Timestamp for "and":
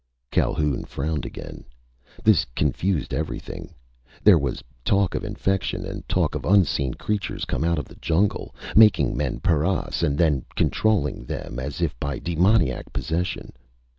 5.85-6.09, 10.01-10.17